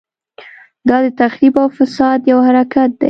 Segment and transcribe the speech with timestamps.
[0.87, 2.99] دا د تخریب او فساد یو حرکت دی.